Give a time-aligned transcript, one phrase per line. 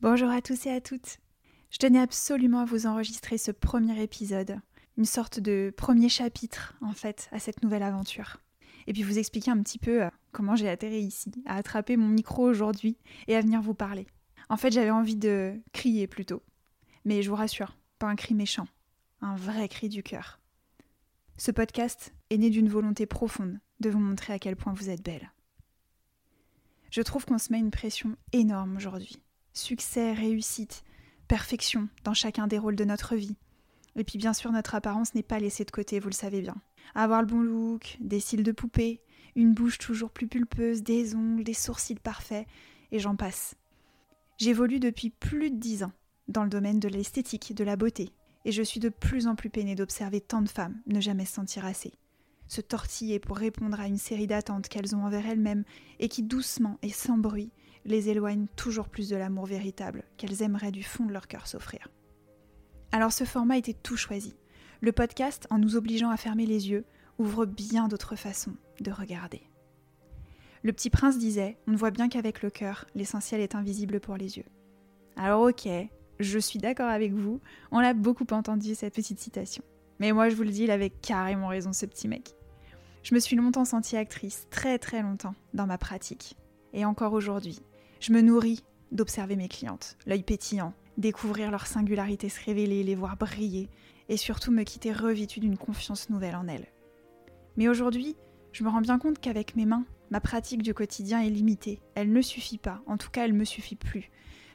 [0.00, 1.18] Bonjour à tous et à toutes.
[1.72, 4.60] Je tenais absolument à vous enregistrer ce premier épisode,
[4.96, 8.36] une sorte de premier chapitre en fait à cette nouvelle aventure.
[8.86, 12.06] Et puis vous expliquer un petit peu euh, comment j'ai atterri ici, à attraper mon
[12.06, 14.06] micro aujourd'hui et à venir vous parler.
[14.48, 16.44] En fait, j'avais envie de crier plutôt.
[17.04, 18.68] Mais je vous rassure, pas un cri méchant,
[19.20, 20.38] un vrai cri du cœur.
[21.38, 25.02] Ce podcast est né d'une volonté profonde de vous montrer à quel point vous êtes
[25.02, 25.32] belle.
[26.92, 29.20] Je trouve qu'on se met une pression énorme aujourd'hui
[29.58, 30.84] succès, réussite,
[31.26, 33.36] perfection dans chacun des rôles de notre vie.
[33.96, 36.56] Et puis bien sûr, notre apparence n'est pas laissée de côté, vous le savez bien.
[36.94, 39.02] Avoir le bon look, des cils de poupée,
[39.34, 42.46] une bouche toujours plus pulpeuse, des ongles, des sourcils parfaits,
[42.92, 43.56] et j'en passe.
[44.38, 45.92] J'évolue depuis plus de dix ans
[46.28, 48.10] dans le domaine de l'esthétique, de la beauté,
[48.44, 51.34] et je suis de plus en plus peinée d'observer tant de femmes ne jamais se
[51.34, 51.92] sentir assez.
[52.46, 55.64] Se tortiller pour répondre à une série d'attentes qu'elles ont envers elles-mêmes
[55.98, 57.50] et qui doucement et sans bruit
[57.84, 61.88] les éloignent toujours plus de l'amour véritable qu'elles aimeraient du fond de leur cœur s'offrir.
[62.92, 64.34] Alors ce format était tout choisi.
[64.80, 66.84] Le podcast, en nous obligeant à fermer les yeux,
[67.18, 69.42] ouvre bien d'autres façons de regarder.
[70.62, 74.16] Le petit prince disait On ne voit bien qu'avec le cœur, l'essentiel est invisible pour
[74.16, 74.46] les yeux.
[75.16, 75.68] Alors ok,
[76.20, 79.62] je suis d'accord avec vous, on l'a beaucoup entendu cette petite citation.
[79.98, 82.34] Mais moi je vous le dis, il avait carrément raison ce petit mec.
[83.02, 86.36] Je me suis longtemps sentie actrice, très très longtemps, dans ma pratique.
[86.72, 87.60] Et encore aujourd'hui,
[88.00, 93.16] je me nourris d'observer mes clientes, l'œil pétillant, découvrir leur singularité se révéler, les voir
[93.16, 93.68] briller,
[94.08, 96.66] et surtout me quitter revêtue d'une confiance nouvelle en elles.
[97.56, 98.16] Mais aujourd'hui,
[98.52, 101.80] je me rends bien compte qu'avec mes mains, ma pratique du quotidien est limitée.
[101.94, 104.10] Elle ne suffit pas, en tout cas elle ne me suffit plus.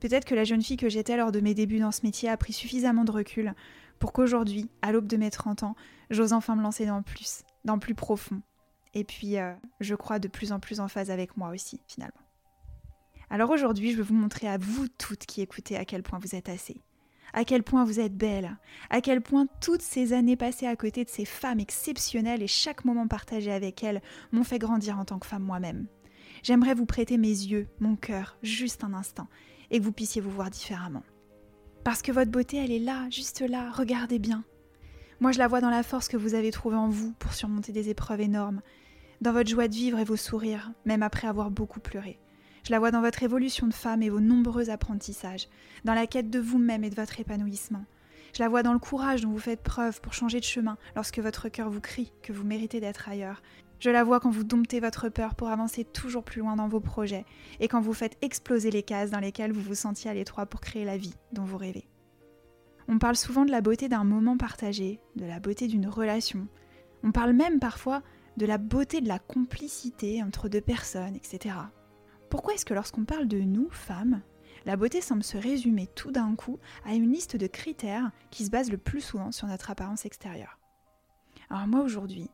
[0.00, 2.36] Peut-être que la jeune fille que j'étais lors de mes débuts dans ce métier a
[2.36, 3.54] pris suffisamment de recul
[3.98, 5.74] pour qu'aujourd'hui, à l'aube de mes 30 ans,
[6.10, 8.40] j'ose enfin me lancer dans plus, dans plus profond.
[8.94, 12.27] Et puis, euh, je crois de plus en plus en phase avec moi aussi, finalement.
[13.30, 16.34] Alors aujourd'hui, je vais vous montrer à vous toutes qui écoutez à quel point vous
[16.34, 16.80] êtes assez.
[17.34, 18.56] À quel point vous êtes belle,
[18.88, 22.86] à quel point toutes ces années passées à côté de ces femmes exceptionnelles et chaque
[22.86, 24.00] moment partagé avec elles
[24.32, 25.88] m'ont fait grandir en tant que femme moi-même.
[26.42, 29.28] J'aimerais vous prêter mes yeux, mon cœur, juste un instant,
[29.70, 31.02] et que vous puissiez vous voir différemment.
[31.84, 34.44] Parce que votre beauté, elle est là, juste là, regardez bien.
[35.20, 37.72] Moi, je la vois dans la force que vous avez trouvée en vous pour surmonter
[37.72, 38.62] des épreuves énormes,
[39.20, 42.18] dans votre joie de vivre et vos sourires, même après avoir beaucoup pleuré.
[42.68, 45.48] Je la vois dans votre évolution de femme et vos nombreux apprentissages,
[45.84, 47.86] dans la quête de vous-même et de votre épanouissement.
[48.36, 51.18] Je la vois dans le courage dont vous faites preuve pour changer de chemin lorsque
[51.18, 53.40] votre cœur vous crie que vous méritez d'être ailleurs.
[53.80, 56.78] Je la vois quand vous domptez votre peur pour avancer toujours plus loin dans vos
[56.78, 57.24] projets
[57.58, 60.60] et quand vous faites exploser les cases dans lesquelles vous vous sentiez à l'étroit pour
[60.60, 61.88] créer la vie dont vous rêvez.
[62.86, 66.46] On parle souvent de la beauté d'un moment partagé, de la beauté d'une relation.
[67.02, 68.02] On parle même parfois
[68.36, 71.54] de la beauté de la complicité entre deux personnes, etc.
[72.30, 74.22] Pourquoi est-ce que lorsqu'on parle de nous, femmes,
[74.66, 78.50] la beauté semble se résumer tout d'un coup à une liste de critères qui se
[78.50, 80.58] basent le plus souvent sur notre apparence extérieure?
[81.48, 82.28] Alors moi aujourd'hui,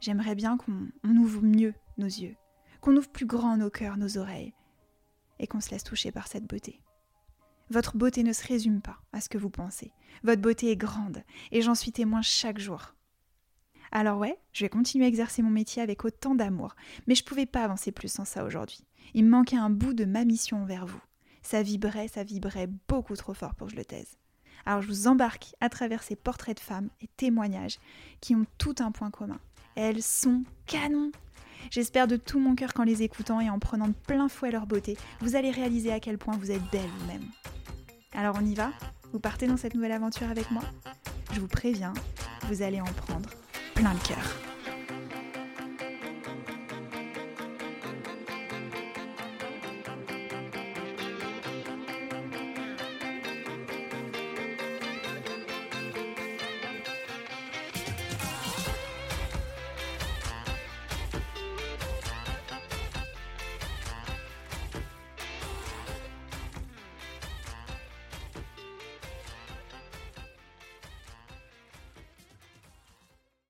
[0.00, 2.36] j'aimerais bien qu'on ouvre mieux nos yeux,
[2.80, 4.54] qu'on ouvre plus grand nos cœurs, nos oreilles,
[5.40, 6.80] et qu'on se laisse toucher par cette beauté.
[7.70, 9.92] Votre beauté ne se résume pas à ce que vous pensez.
[10.22, 12.94] Votre beauté est grande, et j'en suis témoin chaque jour.
[13.92, 17.46] Alors ouais, je vais continuer à exercer mon métier avec autant d'amour, mais je pouvais
[17.46, 18.84] pas avancer plus sans ça aujourd'hui.
[19.14, 21.00] Il me manquait un bout de ma mission envers vous.
[21.42, 24.16] Ça vibrait, ça vibrait beaucoup trop fort pour que je le taise.
[24.64, 27.78] Alors je vous embarque à travers ces portraits de femmes et témoignages
[28.20, 29.40] qui ont tout un point commun.
[29.74, 31.10] Elles sont canons.
[31.70, 34.66] J'espère de tout mon cœur qu'en les écoutant et en prenant de plein fouet leur
[34.66, 37.24] beauté, vous allez réaliser à quel point vous êtes belle vous-même.
[38.12, 38.70] Alors on y va?
[39.12, 40.62] Vous partez dans cette nouvelle aventure avec moi?
[41.32, 41.94] Je vous préviens,
[42.48, 43.28] vous allez en prendre
[43.80, 44.49] plein le cœur.